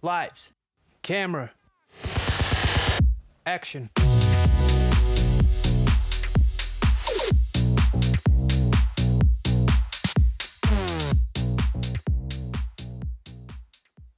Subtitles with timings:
[0.00, 0.54] Lights,
[1.02, 1.56] camera,
[3.44, 3.90] action.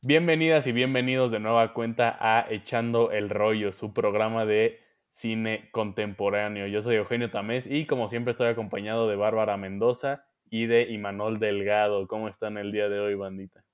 [0.03, 6.67] Bienvenidas y bienvenidos de nueva cuenta a Echando el Rollo, su programa de cine contemporáneo.
[6.67, 11.39] Yo soy Eugenio Tamés y como siempre estoy acompañado de Bárbara Mendoza y de Imanol
[11.39, 12.07] Delgado.
[12.07, 13.65] ¿Cómo están el día de hoy, bandita?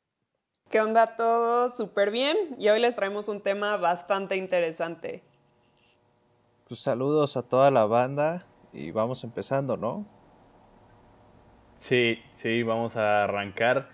[0.71, 1.77] ¿Qué onda todos?
[1.77, 2.37] Súper bien.
[2.59, 5.23] Y hoy les traemos un tema bastante interesante.
[6.67, 10.05] Pues saludos a toda la banda y vamos empezando, ¿no?
[11.77, 13.91] Sí, sí, vamos a arrancar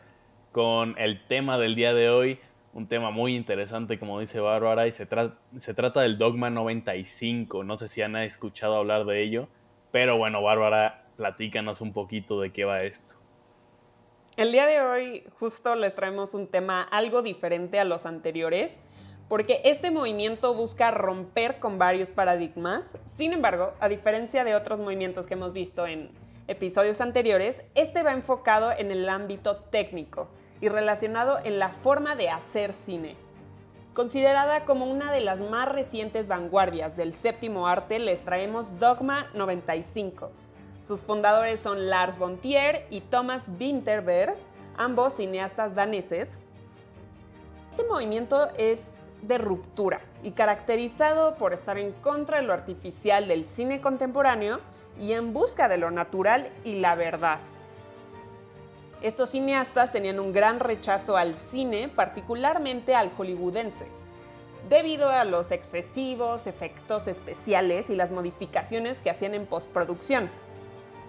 [0.51, 2.39] con el tema del día de hoy.
[2.73, 5.07] Un tema muy interesante, como dice Bárbara, y se,
[5.57, 7.65] se trata del Dogma 95.
[7.65, 9.49] No sé si han escuchado hablar de ello,
[9.91, 13.22] pero bueno, Bárbara, platícanos un poquito de qué va esto.
[14.39, 18.73] El día de hoy justo les traemos un tema algo diferente a los anteriores,
[19.29, 22.97] porque este movimiento busca romper con varios paradigmas.
[23.19, 26.11] Sin embargo, a diferencia de otros movimientos que hemos visto en
[26.49, 30.31] episodios anteriores, este va enfocado en el ámbito técnico
[30.63, 33.17] y relacionado en la forma de hacer cine.
[33.93, 40.31] Considerada como una de las más recientes vanguardias del séptimo arte, les traemos Dogma 95
[40.83, 44.37] sus fundadores son Lars von Trier y Thomas Winterberg,
[44.77, 46.41] ambos cineastas daneses.
[47.71, 48.83] Este movimiento es
[49.23, 54.59] de ruptura y caracterizado por estar en contra de lo artificial del cine contemporáneo
[55.01, 57.39] y en busca de lo natural y la verdad.
[59.01, 63.87] Estos cineastas tenían un gran rechazo al cine, particularmente al hollywoodense,
[64.69, 70.29] debido a los excesivos efectos especiales y las modificaciones que hacían en postproducción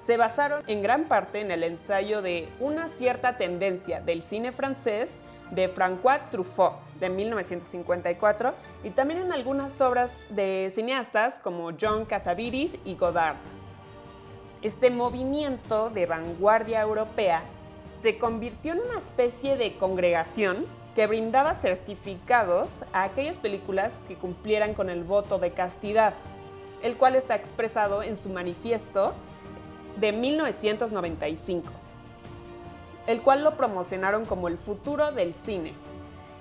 [0.06, 5.18] se basaron en gran parte en el ensayo de una cierta tendencia del cine francés
[5.52, 12.78] de François Truffaut de 1954 y también en algunas obras de cineastas como John Cassavetes
[12.84, 13.38] y Godard.
[14.62, 17.44] Este movimiento de vanguardia europea
[18.02, 20.66] se convirtió en una especie de congregación
[20.96, 26.14] que brindaba certificados a aquellas películas que cumplieran con el voto de castidad,
[26.82, 29.14] el cual está expresado en su manifiesto
[29.98, 31.72] de 1995,
[33.08, 35.74] el cual lo promocionaron como el futuro del cine.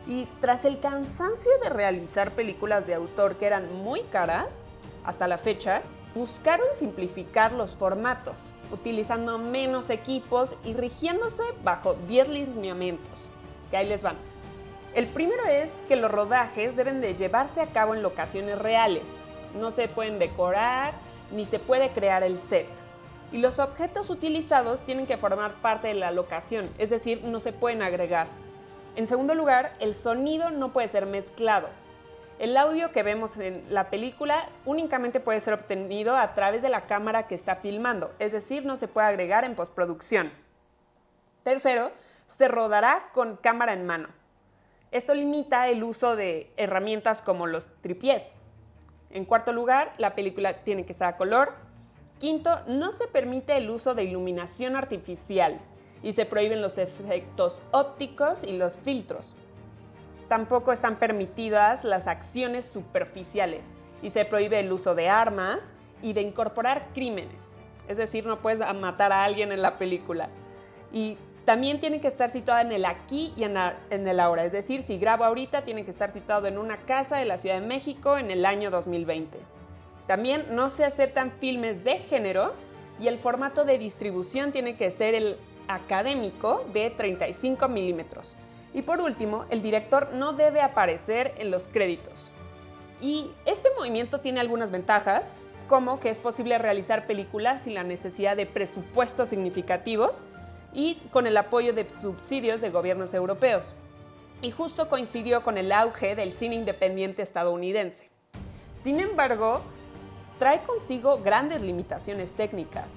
[0.06, 4.60] Y tras el cansancio de realizar películas de autor que eran muy caras,
[5.04, 5.82] hasta la fecha,
[6.14, 13.30] buscaron simplificar los formatos, utilizando menos equipos y rigiéndose bajo 10 lineamientos,
[13.70, 14.16] que ahí les van.
[14.94, 19.04] El primero es que los rodajes deben de llevarse a cabo en locaciones reales.
[19.58, 20.94] No se pueden decorar
[21.30, 22.68] ni se puede crear el set
[23.32, 27.52] y los objetos utilizados tienen que formar parte de la locación, es decir, no se
[27.52, 28.26] pueden agregar.
[28.94, 31.70] En segundo lugar, el sonido no puede ser mezclado.
[32.38, 36.86] El audio que vemos en la película únicamente puede ser obtenido a través de la
[36.86, 40.30] cámara que está filmando, es decir, no se puede agregar en postproducción.
[41.42, 41.90] Tercero,
[42.26, 44.08] se rodará con cámara en mano.
[44.90, 48.34] Esto limita el uso de herramientas como los tripiés.
[49.10, 51.54] En cuarto lugar, la película tiene que ser a color,
[52.22, 55.58] Quinto, no se permite el uso de iluminación artificial
[56.04, 59.34] y se prohíben los efectos ópticos y los filtros.
[60.28, 63.72] Tampoco están permitidas las acciones superficiales
[64.02, 65.58] y se prohíbe el uso de armas
[66.00, 67.58] y de incorporar crímenes.
[67.88, 70.28] Es decir, no puedes matar a alguien en la película.
[70.92, 73.56] Y también tiene que estar situada en el aquí y en,
[73.90, 74.44] el ahora.
[74.44, 77.60] Es decir, si grabo ahorita, tiene que estar situado en una casa de la Ciudad
[77.60, 79.40] de México en el año 2020.
[80.06, 82.54] También no se aceptan filmes de género
[83.00, 85.36] y el formato de distribución tiene que ser el
[85.68, 88.36] académico de 35 milímetros.
[88.74, 92.30] Y por último, el director no debe aparecer en los créditos.
[93.00, 98.36] Y este movimiento tiene algunas ventajas, como que es posible realizar películas sin la necesidad
[98.36, 100.22] de presupuestos significativos
[100.72, 103.74] y con el apoyo de subsidios de gobiernos europeos.
[104.40, 108.10] Y justo coincidió con el auge del cine independiente estadounidense.
[108.82, 109.62] Sin embargo,
[110.42, 112.88] trae consigo grandes limitaciones técnicas.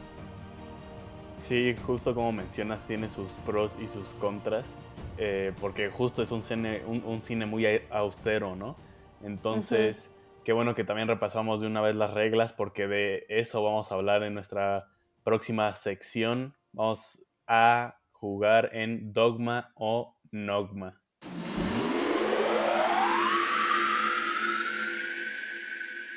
[1.37, 4.75] Sí, justo como mencionas, tiene sus pros y sus contras,
[5.19, 8.77] eh, porque justo es un cine, un, cine muy austero, ¿no?
[9.21, 10.11] Entonces,
[10.43, 13.93] qué bueno que también repasamos de una vez las reglas, porque de eso vamos a
[13.95, 14.87] hablar en nuestra
[15.23, 16.55] próxima sección.
[16.71, 20.99] Vamos a jugar en Dogma o Nogma.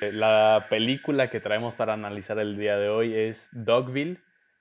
[0.00, 4.20] La película que traemos para analizar el día de hoy es Dogville,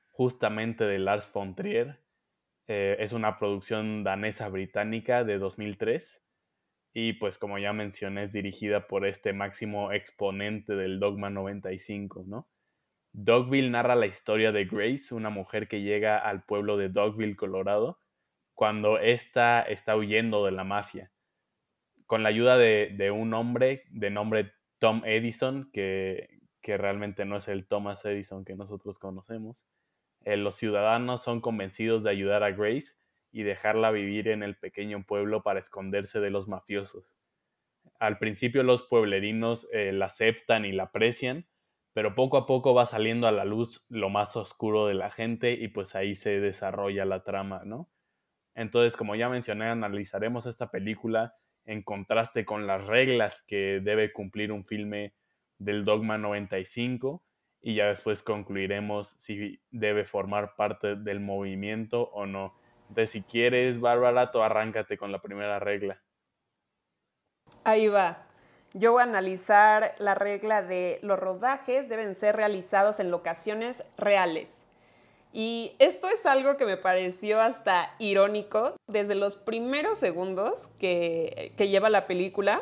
[0.10, 2.00] justamente de Lars von Trier.
[2.68, 6.24] Eh, es una producción danesa-británica de 2003.
[6.94, 12.50] y pues como ya mencioné es dirigida por este máximo exponente del Dogma 95, ¿no?
[13.13, 18.00] Dogville narra la historia de Grace, una mujer que llega al pueblo de Dogville, Colorado,
[18.54, 21.12] cuando ésta está huyendo de la mafia.
[22.06, 27.47] Con la ayuda de, un hombre de nombre Tom Edison, que, que, realmente no es
[27.47, 29.65] el Thomas Edison que nosotros conocemos,
[30.25, 32.95] eh, los ciudadanos son convencidos de ayudar a Grace
[33.31, 37.15] y dejarla vivir en el pequeño pueblo para esconderse de los mafiosos.
[38.00, 41.47] Al principio los pueblerinos eh, la aceptan y la aprecian,
[41.94, 45.53] pero poco a poco va saliendo a la luz lo más oscuro de la gente
[45.53, 47.89] y pues ahí se desarrolla la trama, ¿no?
[48.53, 51.35] Entonces, como ya mencioné, analizaremos esta película
[51.67, 55.13] en contraste con las reglas que debe cumplir un filme
[55.59, 57.21] del Dogma 95
[57.61, 62.55] y ya después concluiremos si debe formar parte del movimiento o no.
[62.89, 66.01] Entonces, si quieres, Bárbara, tú arráncate con la primera regla.
[67.63, 68.25] Ahí va.
[68.73, 74.56] Yo voy a analizar la regla de los rodajes deben ser realizados en locaciones reales.
[75.33, 81.89] Y esto es algo que me pareció hasta irónico desde los primeros segundos que, lleva
[81.89, 82.62] la película,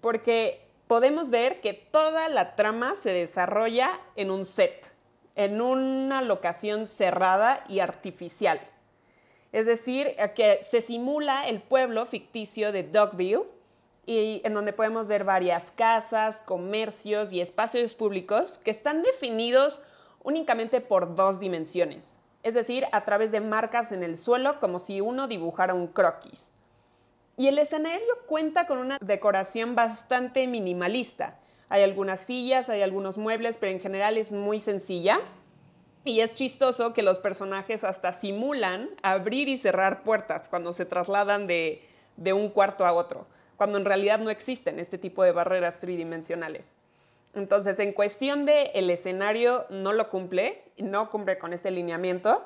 [0.00, 4.94] porque podemos ver que toda la trama se desarrolla en un set,
[5.34, 8.60] en una locación cerrada y artificial.
[9.52, 13.44] Es decir, que se simula el pueblo ficticio de Dogville
[14.04, 19.82] y en donde podemos ver varias casas, comercios y espacios públicos que están definidos
[20.26, 25.00] únicamente por dos dimensiones, es decir, a través de marcas en el suelo como si
[25.00, 26.50] uno dibujara un croquis.
[27.36, 31.38] Y el escenario cuenta con una decoración bastante minimalista.
[31.68, 35.20] Hay algunas sillas, hay algunos muebles, pero en general es muy sencilla.
[36.04, 41.46] Y es chistoso que los personajes hasta simulan abrir y cerrar puertas cuando se trasladan
[41.46, 41.86] de,
[42.16, 43.26] de un cuarto a otro
[43.56, 46.76] cuando en realidad no existen este tipo de barreras tridimensionales.
[47.36, 52.44] Entonces, en cuestión de el escenario no lo cumple, no cumple con este lineamiento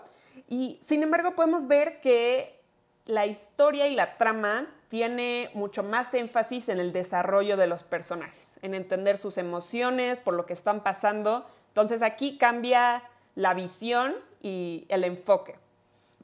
[0.49, 2.61] y sin embargo podemos ver que
[3.07, 8.59] la historia y la trama tiene mucho más énfasis en el desarrollo de los personajes,
[8.63, 11.47] en entender sus emociones, por lo que están pasando.
[11.69, 13.05] Entonces aquí cambia
[13.37, 15.57] la visión y el enfoque.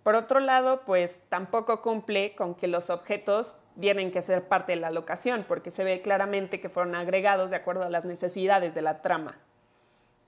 [0.02, 4.80] Por otro lado, pues tampoco cumple con que los objetos tienen que ser parte de
[4.80, 8.82] la locación, porque se ve claramente que fueron agregados de acuerdo a las necesidades de
[8.82, 9.36] la trama.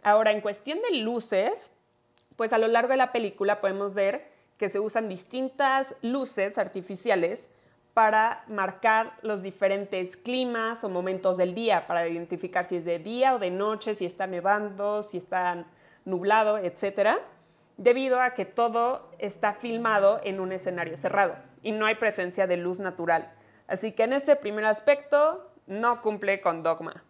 [0.03, 1.71] Ahora, en cuestión de luces,
[2.37, 7.49] pues a lo largo de la película podemos ver que se usan distintas luces artificiales
[7.95, 13.35] para marcar los diferentes climas o momentos del día, para identificar si es de día
[13.35, 15.65] o de noche, si está nevando, si está
[16.05, 17.19] nublado, etc.
[17.77, 22.57] Debido a que todo está filmado en un escenario cerrado y no hay presencia de
[22.57, 23.33] luz natural.
[23.69, 27.05] Así que en este primer aspecto no cumple con dogma.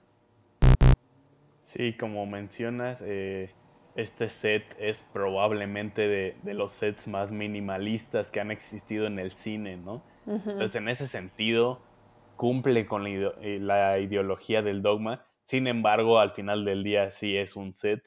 [1.60, 3.54] Sí, como mencionas, eh,
[3.94, 9.76] este set es probablemente de, los sets más minimalistas que han existido en el cine,
[9.76, 10.02] ¿no?
[10.26, 11.80] Entonces, en ese sentido,
[12.36, 15.24] cumple con la, eh, ideología del dogma.
[15.44, 18.02] Sin embargo, al final del día sí es un set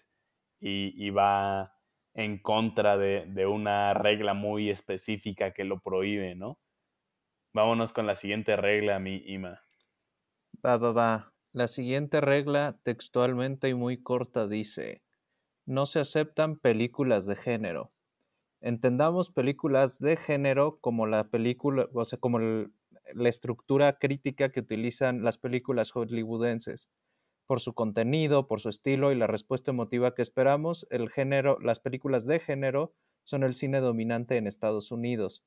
[0.59, 1.73] y, va
[2.13, 6.59] en contra de, de, una regla muy específica que lo prohíbe, ¿no?
[7.53, 9.61] Vámonos con la siguiente regla, mi Ima.
[10.65, 11.33] Va, va, va.
[11.53, 15.03] La siguiente regla, textualmente y muy corta, dice:
[15.65, 17.93] No se aceptan películas de género.
[18.61, 25.23] Entendamos películas de género como la película, o sea, como la estructura crítica que utilizan
[25.23, 26.89] las películas hollywoodenses.
[27.47, 31.79] Por su contenido, por su estilo y la respuesta emotiva que esperamos, el género, las
[31.79, 32.93] películas de género
[33.23, 35.43] son el cine dominante en Estados Unidos.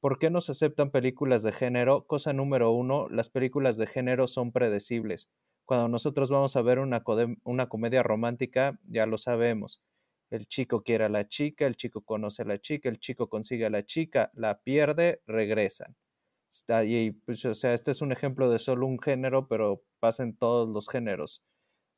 [0.00, 2.06] ¿Por qué no se aceptan películas de género?
[2.06, 5.28] Cosa número uno, las películas de género son predecibles.
[5.66, 7.04] Cuando nosotros vamos a ver una,
[7.44, 9.82] una comedia romántica, ya lo sabemos.
[10.30, 13.66] El chico quiere a la chica, el chico conoce a la chica, el chico consigue
[13.66, 15.96] a la chica, la pierde, regresan.
[16.84, 20.34] Y pues, o sea, este es un ejemplo de solo un género, pero pasa en
[20.36, 21.42] todos los géneros.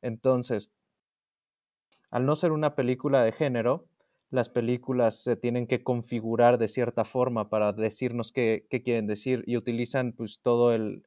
[0.03, 0.73] Entonces,
[2.11, 3.89] al no ser una película de género,
[4.33, 9.59] las películas se tienen que configurar de cierta forma para decirnos qué, quieren decir y
[9.59, 11.05] utilizan pues todo el,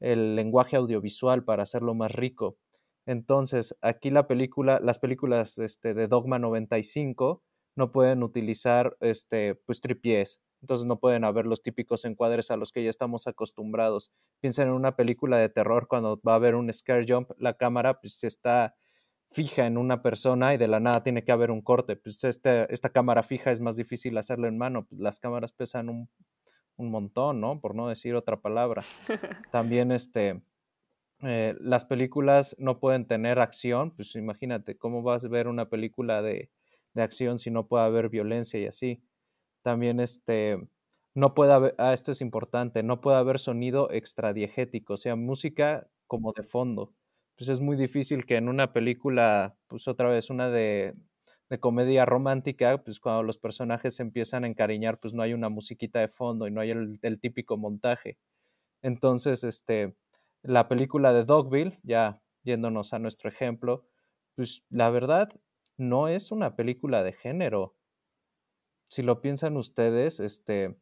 [0.00, 2.58] lenguaje audiovisual para hacerlo más rico.
[3.06, 7.42] Entonces, aquí la película, las películas este, de Dogma 95
[7.76, 12.72] no pueden utilizar este, pues tripiés, entonces no pueden haber los típicos encuadres a los
[12.72, 14.10] que ya estamos acostumbrados.
[14.40, 18.00] Piensen en una película de terror cuando va a haber un scare jump, la cámara
[18.00, 18.74] pues está
[19.34, 21.96] fija en una persona y de la nada tiene que haber un corte.
[21.96, 24.86] Pues este, esta cámara fija es más difícil hacerlo en mano.
[24.86, 26.08] Pues las cámaras pesan un,
[26.76, 27.60] un montón, ¿no?
[27.60, 28.84] Por no decir otra palabra.
[29.52, 30.42] También este,
[31.22, 36.22] eh, las películas no pueden tener acción, pues imagínate, ¿cómo vas a ver una película
[36.22, 36.50] de,
[36.94, 39.02] de acción si no puede haber violencia y así?
[39.62, 40.68] También este,
[41.14, 45.88] no puede haber, ah, esto es importante, no puede haber sonido extradiegético, o sea, música
[46.06, 46.94] como de fondo.
[47.36, 50.94] Pues es muy difícil que en una película, pues otra vez una de,
[51.50, 55.48] de comedia romántica, pues cuando los personajes se empiezan a encariñar, pues no hay una
[55.48, 58.18] musiquita de fondo y no hay el, típico montaje.
[58.82, 59.94] Entonces, este,
[60.42, 63.86] la película de Dogville, ya yéndonos a nuestro ejemplo,
[64.36, 65.28] pues la verdad
[65.76, 67.76] no es una película de género.
[68.88, 70.76] Si lo piensan ustedes, este,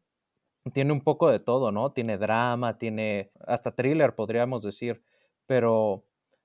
[0.73, 1.93] tiene un poco de todo, ¿no?
[1.93, 5.03] Tiene drama, tiene hasta thriller, podríamos decir,
[5.47, 6.05] pero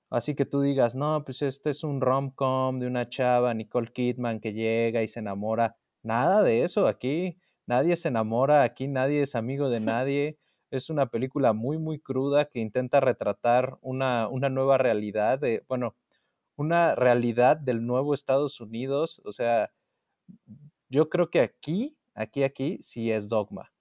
[0.09, 4.39] así que tú digas, no, pues este es un rom-com de una chava, Nicole Kidman,
[4.39, 5.75] que llega y se enamora.
[6.03, 10.37] Nada de eso, aquí nadie se enamora, aquí nadie es amigo de nadie.
[10.69, 15.95] Es una película muy, muy cruda que intenta retratar una, una nueva realidad, de, bueno,
[16.57, 19.21] una realidad del nuevo Estados Unidos.
[19.23, 19.71] O sea,
[20.89, 23.71] yo creo que aquí, aquí, aquí sí es dogma.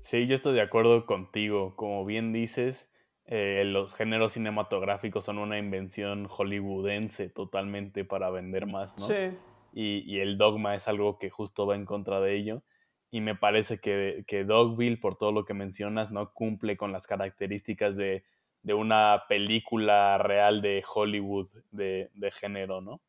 [0.00, 1.76] Sí, yo estoy de acuerdo contigo.
[1.76, 2.89] Como bien dices,
[3.32, 9.06] eh, los géneros cinematográficos son una invención hollywoodense totalmente para vender más, ¿no?
[9.06, 9.38] Sí.
[9.72, 12.64] Y, y, el dogma es algo que justo va en contra de ello.
[13.12, 17.06] Y me parece que, que Dogville, por todo lo que mencionas, no cumple con las
[17.06, 18.24] características de,
[18.64, 23.00] de una película real de Hollywood de, de género, ¿no?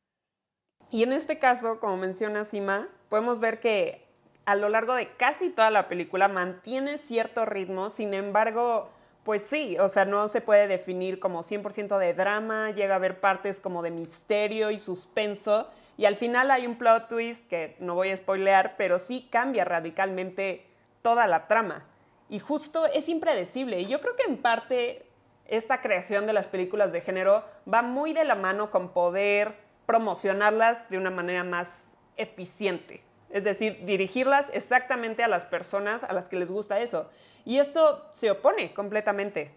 [0.92, 4.06] Y en este caso, como menciona Sima, podemos ver que
[4.46, 8.92] a lo largo de casi toda la película mantiene cierto ritmo, sin embargo,
[9.24, 13.20] pues sí, o sea, no se puede definir como 100% de drama, llega a haber
[13.20, 17.94] partes como de misterio y suspenso, y al final hay un plot twist que no
[17.94, 20.66] voy a spoilear, pero sí cambia radicalmente
[21.02, 21.86] toda la trama.
[22.30, 25.06] Y justo es impredecible, y yo creo que en parte
[25.48, 29.54] esta creación de las películas de género va muy de la mano con poder
[29.86, 33.04] promocionarlas de una manera más eficiente.
[33.34, 37.10] Es decir, dirigirlas exactamente a las personas a las que les gusta eso.
[37.46, 39.56] Y esto se opone completamente.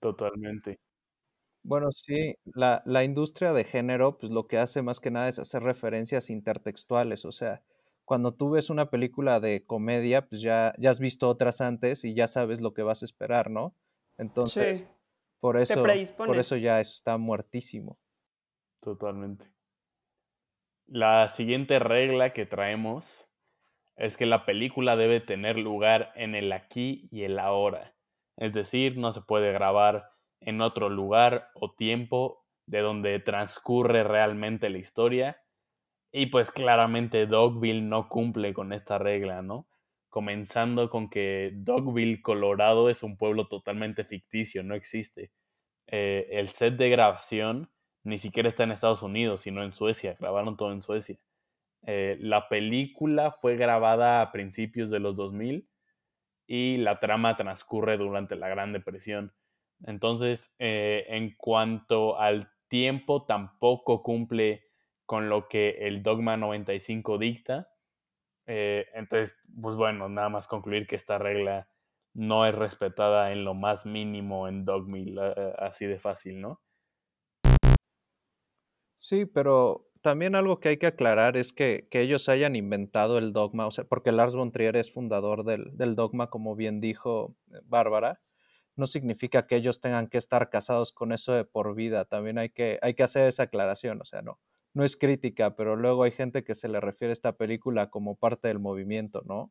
[0.00, 0.78] Totalmente.
[1.62, 5.38] Bueno, sí, la, la, industria de género, pues lo que hace más que nada es
[5.38, 7.24] hacer referencias intertextuales.
[7.26, 7.62] O sea,
[8.10, 12.14] cuando tú ves una película de comedia, pues ya, ya has visto otras antes y
[12.14, 13.76] ya sabes lo que vas a esperar, ¿no?
[14.16, 14.86] Entonces, sí.
[15.38, 15.82] por, eso,
[16.16, 17.98] por eso ya eso está muertísimo.
[18.80, 19.52] Totalmente.
[20.92, 23.30] La siguiente regla que traemos
[23.94, 27.94] es que la película debe tener lugar en el aquí y el ahora.
[28.36, 34.68] Es decir, no se puede grabar en otro lugar o tiempo de donde transcurre realmente
[34.68, 35.40] la historia.
[36.10, 39.68] Y pues claramente Dogville no cumple con esta regla, ¿no?
[40.08, 45.30] Comenzando con que Dogville, Colorado, es un pueblo totalmente ficticio, no existe.
[45.86, 47.70] Eh, el set de grabación
[48.02, 50.16] ni siquiera está en Estados Unidos, sino en Suecia.
[50.18, 51.18] Grabaron todo en Suecia.
[51.86, 55.68] Eh, la película fue grabada a principios de los 2000
[56.46, 59.32] y la trama transcurre durante la Gran Depresión.
[59.84, 64.64] Entonces, eh, en cuanto al tiempo, tampoco cumple
[65.06, 67.68] con lo que el Dogma 95 dicta.
[68.46, 71.68] Eh, entonces, pues bueno, nada más concluir que esta regla
[72.12, 75.18] no es respetada en lo más mínimo en Dogmill,
[75.58, 76.60] así de fácil, ¿no?
[79.02, 83.32] Sí, pero también algo que hay que aclarar es que, que ellos hayan inventado el
[83.32, 87.34] dogma, o sea, porque Lars von Trier es fundador del, del dogma, como bien dijo
[87.50, 88.20] eh, Bárbara,
[88.76, 92.04] no significa que ellos tengan que estar casados con eso de por vida.
[92.04, 94.38] También hay que, hay que hacer esa aclaración, o sea, no,
[94.74, 98.16] no es crítica, pero luego hay gente que se le refiere a esta película como
[98.16, 99.50] parte del movimiento, ¿no?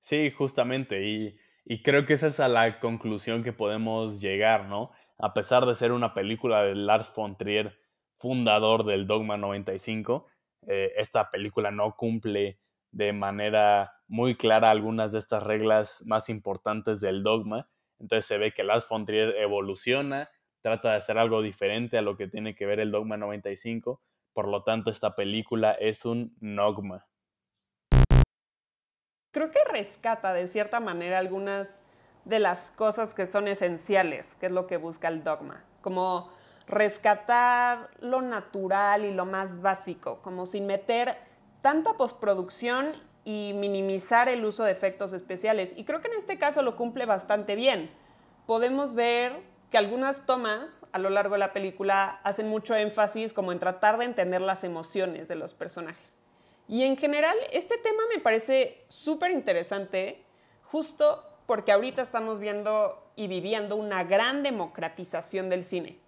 [0.00, 4.90] Sí, justamente, y, y creo que esa es la conclusión que podemos llegar, ¿no?
[5.18, 7.78] A pesar de ser una película de Lars von Trier,
[8.14, 10.26] fundador del Dogma 95,
[10.66, 17.00] eh, esta película no cumple de manera muy clara algunas de estas reglas más importantes
[17.00, 17.68] del dogma.
[17.98, 20.30] Entonces se ve que Lars von Trier evoluciona,
[20.62, 24.00] trata de hacer algo diferente a lo que tiene que ver el Dogma 95.
[24.32, 27.06] Por lo tanto, esta película es un dogma.
[29.32, 31.83] Creo que rescata de cierta manera algunas
[32.24, 36.30] de las cosas que son esenciales, que es lo que busca el dogma, como
[36.66, 41.16] rescatar lo natural y lo más básico, como sin meter
[41.60, 42.92] tanta postproducción
[43.24, 45.72] y minimizar el uso de efectos especiales.
[45.76, 47.90] Y creo que en este caso lo cumple bastante bien.
[48.46, 53.50] Podemos ver que algunas tomas a lo largo de la película hacen mucho énfasis como
[53.50, 56.16] en tratar de entender las emociones de los personajes.
[56.68, 60.22] Y en general, este tema me parece súper interesante,
[60.62, 65.98] justo porque ahorita estamos viendo y viviendo una gran democratización del cine.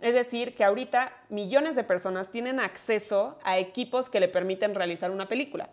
[0.00, 5.10] Es decir, que ahorita millones de personas tienen acceso a equipos que le permiten realizar
[5.10, 5.70] una película.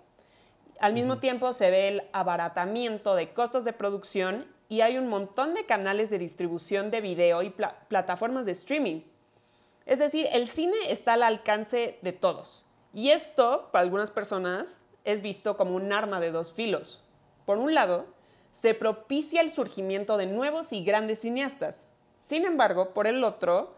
[0.80, 5.56] Al mismo tiempo se ve el abaratamiento de costos de producción y hay un montón
[5.56, 7.54] de canales de distribución de video y
[7.88, 9.02] plataformas de streaming.
[9.88, 12.66] Es decir, el cine está al alcance de todos.
[12.94, 17.04] Y esto, para algunas personas, es visto como un arma de dos filos.
[17.46, 18.06] Por un lado,
[18.52, 21.88] se propicia el surgimiento de nuevos y grandes cineastas.
[22.18, 23.76] Sin embargo, por el otro,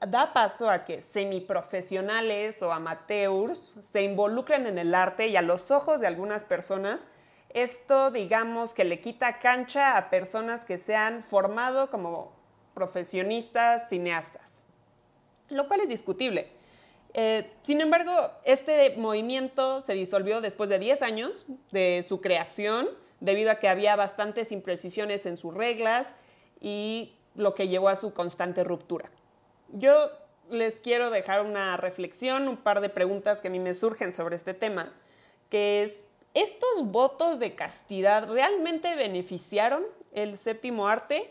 [0.00, 5.70] da paso a que semiprofesionales o amateurs se involucren en el arte y a los
[5.70, 7.00] ojos de algunas personas,
[7.50, 12.32] esto digamos que le quita cancha a personas que se han formado como
[12.74, 14.42] profesionistas cineastas,
[15.48, 16.48] lo cual es discutible.
[17.16, 18.12] Eh, sin embargo,
[18.44, 22.88] este movimiento se disolvió después de 10 años de su creación,
[23.24, 26.08] debido a que había bastantes imprecisiones en sus reglas
[26.60, 29.10] y lo que llevó a su constante ruptura.
[29.72, 30.10] Yo
[30.50, 34.36] les quiero dejar una reflexión, un par de preguntas que a mí me surgen sobre
[34.36, 34.92] este tema,
[35.48, 36.04] que es,
[36.34, 41.30] ¿estos votos de castidad realmente beneficiaron el séptimo arte?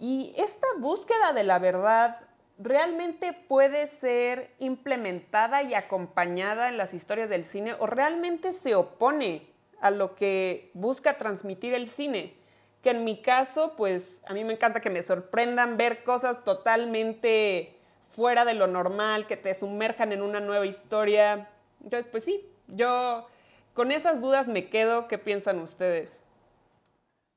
[0.00, 2.20] Y esta búsqueda de la verdad
[2.58, 9.51] realmente puede ser implementada y acompañada en las historias del cine o realmente se opone
[9.82, 12.34] a lo que busca transmitir el cine.
[12.82, 17.76] Que en mi caso, pues a mí me encanta que me sorprendan ver cosas totalmente
[18.10, 21.50] fuera de lo normal, que te sumerjan en una nueva historia.
[21.82, 23.26] Entonces, pues sí, yo
[23.74, 25.08] con esas dudas me quedo.
[25.08, 26.22] ¿Qué piensan ustedes?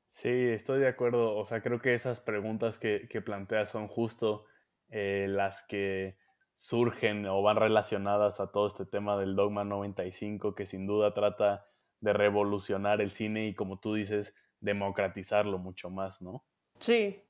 [0.10, 1.36] Sí, estoy de acuerdo.
[1.36, 4.46] O sea, creo que esas preguntas que, que planteas son justo
[4.90, 6.16] eh, las que
[6.54, 11.66] surgen o van relacionadas a todo este tema del Dogma 95, que sin duda trata
[12.06, 16.46] de revolucionar el cine y, como tú dices, democratizarlo mucho más, ¿no?
[16.80, 17.22] Sí.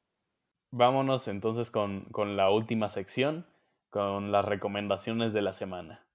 [0.71, 3.47] Vámonos entonces con, con la última sección,
[3.89, 6.05] con las recomendaciones de la semana.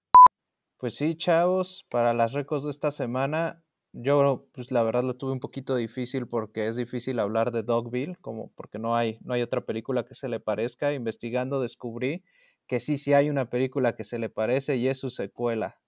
[0.76, 5.32] Pues sí, chavos, para las recos de esta semana yo, pues la verdad lo tuve
[5.32, 9.42] un poquito difícil porque es difícil hablar de Dogville, como porque no hay, no hay
[9.42, 10.92] otra película que se le parezca.
[10.92, 12.22] Investigando descubrí
[12.66, 15.79] que sí, sí hay una película que se le parece y es su secuela.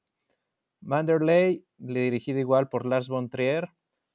[0.82, 3.70] Manderley, dirigida igual por Lars von Trier,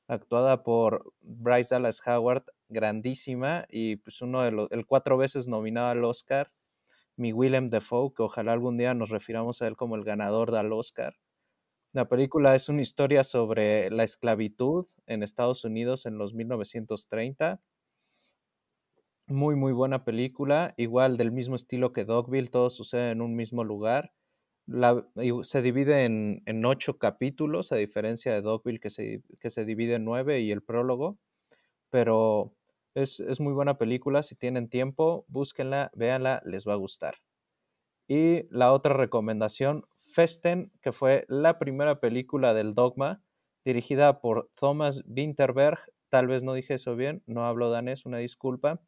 [0.07, 5.89] actuada por Bryce Dallas Howard, grandísima, y pues uno de los, el cuatro veces nominado
[5.89, 6.51] al Oscar,
[7.15, 10.71] mi Willem Dafoe, que ojalá algún día nos refiramos a él como el ganador del
[10.73, 11.15] Oscar.
[11.93, 17.61] La película es una historia sobre la esclavitud en Estados Unidos en los 1930.
[19.27, 20.73] Muy, muy buena película.
[20.77, 24.11] Igual del mismo estilo que Dogville, todo sucede en un mismo lugar.
[25.43, 30.05] Se divide en, ocho capítulos, a diferencia de Dogville que se, que se divide en
[30.05, 31.17] nueve y el prólogo.
[31.89, 32.53] Pero
[32.95, 34.23] es, es muy buena película.
[34.23, 37.15] Si tienen tiempo, búsquenla, véanla, les va a gustar.
[38.07, 43.21] Y la otra recomendación Festen, que fue la primera película del Dogma,
[43.65, 45.79] dirigida por Thomas Winterberg.
[46.09, 48.81] Tal vez no dije eso bien, no hablo danés, una disculpa.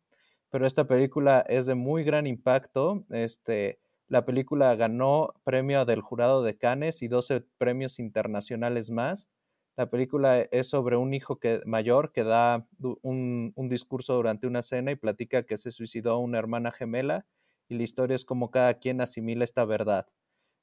[0.50, 3.04] Pero esta película es de muy gran impacto.
[3.10, 9.30] Este, la película ganó premio del jurado de Cannes y 12 premios internacionales más.
[9.78, 14.62] La película es sobre un hijo que, mayor que da un, un, discurso durante una
[14.64, 17.26] cena y platica que se suicidó una hermana gemela
[17.70, 20.08] y la historia es como cada quien asimila esta verdad.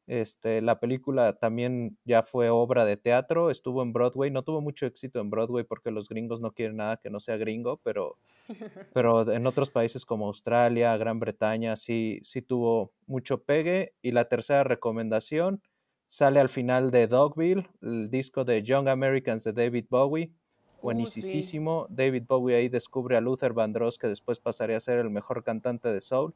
[0.07, 4.87] Este, la película también ya fue obra de teatro, estuvo en Broadway, no tuvo mucho
[4.87, 8.17] éxito en Broadway porque los gringos no quieren nada que no sea gringo, pero,
[8.95, 13.95] pero en otros países como Australia, Gran Bretaña, sí, sí tuvo mucho pegue.
[14.01, 15.61] Y la tercera recomendación
[16.07, 20.31] sale al final de Dogville, el disco de Young Americans de David Bowie.
[20.79, 21.87] Uh, Buenísimo.
[21.91, 25.93] David Bowie ahí descubre a Luther Vandross, que después pasaría a ser el mejor cantante
[25.93, 26.33] de soul.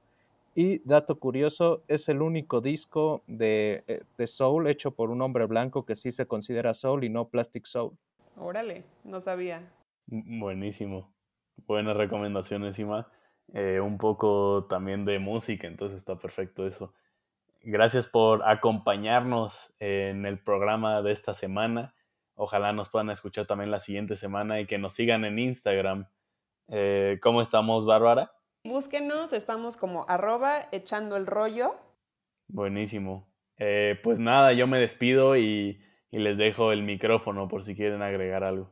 [0.55, 5.47] Y dato curioso, es el único disco de, eh, de, soul hecho por un hombre
[5.47, 7.97] blanco que sí se considera soul y no plastic soul.
[8.37, 9.71] Órale, no sabía.
[10.07, 11.13] Buenísimo.
[11.67, 13.09] Buenas recomendaciones, Ima.
[13.53, 16.95] Eh, un poco también de música, entonces está perfecto eso.
[17.63, 21.95] Gracias por acompañarnos en el programa de esta semana.
[22.35, 26.07] Ojalá nos puedan escuchar también la siguiente semana y que nos sigan en Instagram.
[26.69, 28.33] Eh, ¿Cómo estamos, Bárbara?
[28.65, 31.77] Búsquenos, estamos como arroba echando el rollo.
[32.49, 33.27] Buenísimo.
[33.57, 38.03] Eh, pues nada, yo me despido y, y les dejo el micrófono por si quieren
[38.03, 38.71] agregar algo.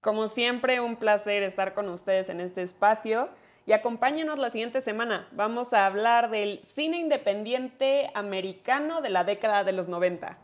[0.00, 3.28] Como siempre, un placer estar con ustedes en este espacio
[3.66, 5.28] y acompáñenos la siguiente semana.
[5.32, 10.38] Vamos a hablar del cine independiente americano de la década de los 90.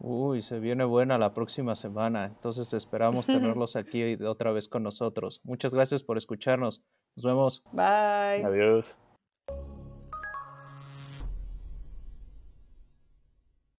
[0.00, 5.40] Uy, se viene buena la próxima semana, entonces esperamos tenerlos aquí otra vez con nosotros.
[5.44, 6.82] Muchas gracias por escucharnos.
[7.16, 7.62] Nos vemos.
[7.72, 8.44] Bye.
[8.44, 8.98] Adiós.